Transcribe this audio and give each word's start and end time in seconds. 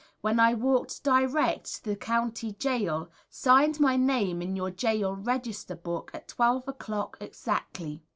when 0.21 0.39
I 0.39 0.55
walked 0.55 1.03
direct 1.03 1.75
to 1.75 1.83
the 1.83 1.95
County 1.95 2.53
Gaol, 2.53 3.09
signed 3.29 3.79
my 3.79 3.97
name 3.97 4.41
in 4.41 4.55
your 4.55 4.71
Gaol 4.71 5.15
Register 5.15 5.75
Book 5.75 6.09
at 6.11 6.27
12 6.27 6.67
o'clock 6.69 7.17
exactly. 7.19 8.01